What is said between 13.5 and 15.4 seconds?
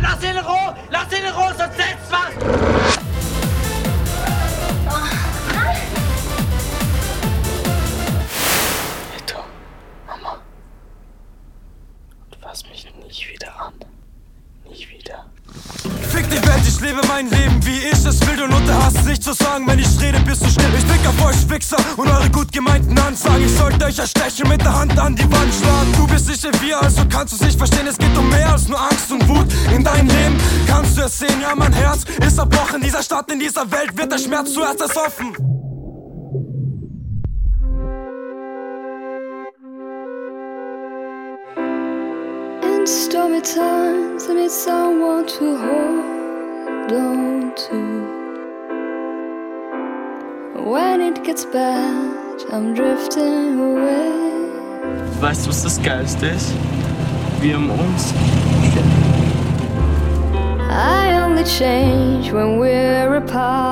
an. Nicht wieder.